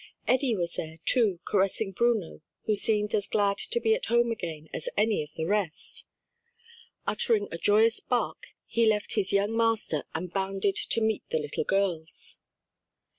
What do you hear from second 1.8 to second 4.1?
Bruno who seemed as glad to be at